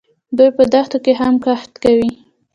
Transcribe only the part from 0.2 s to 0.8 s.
دوی په